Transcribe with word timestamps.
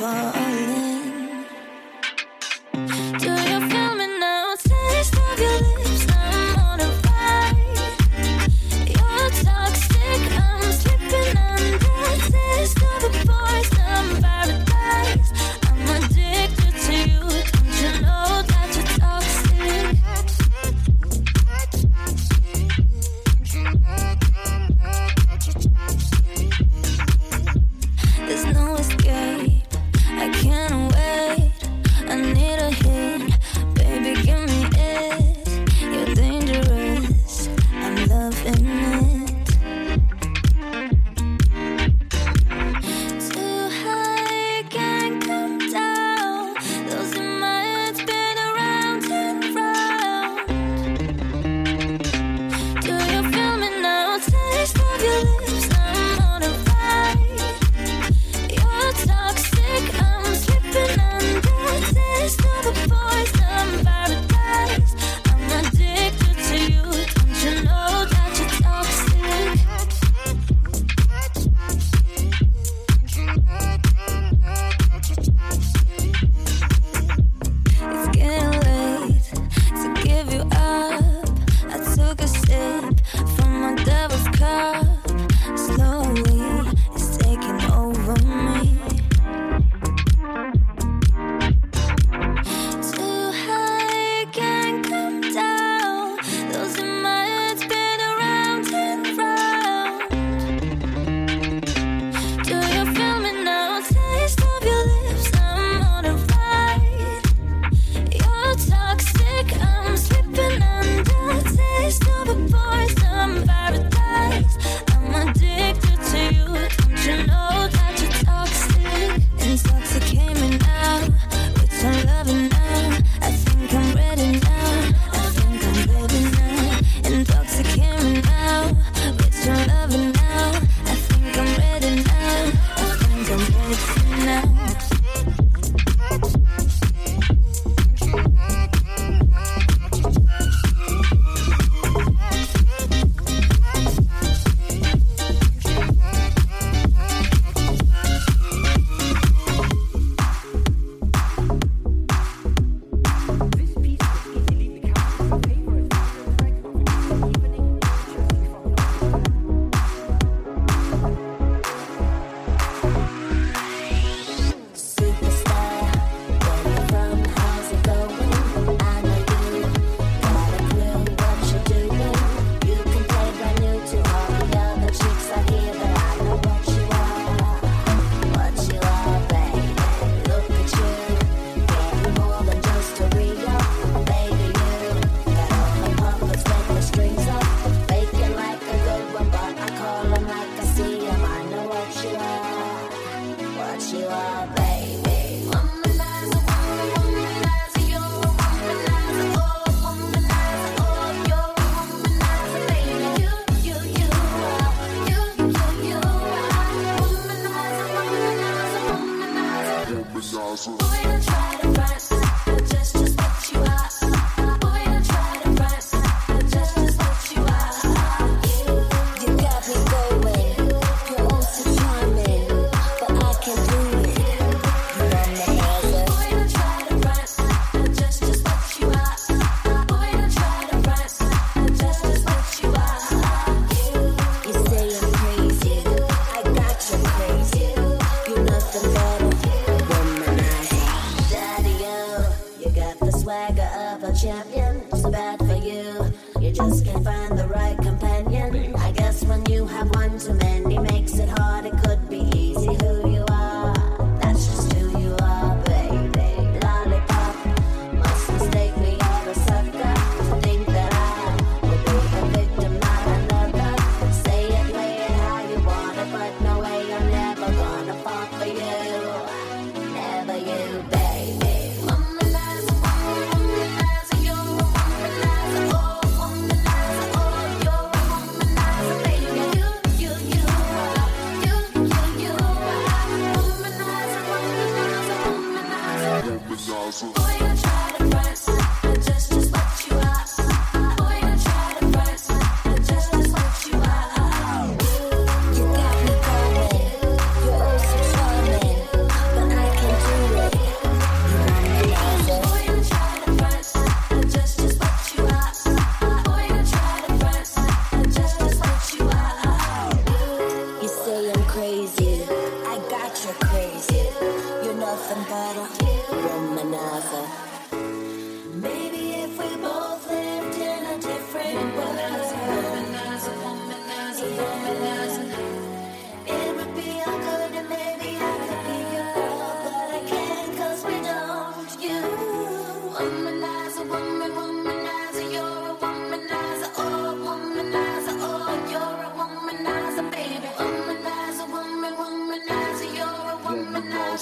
There's 0.00 0.39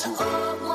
Oh! 0.01 0.68